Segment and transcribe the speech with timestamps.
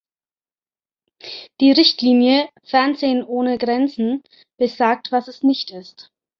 [1.59, 4.23] Die Richtlinie "Fernsehen ohne Grenzen"
[4.57, 6.09] besagt, was es nicht ist.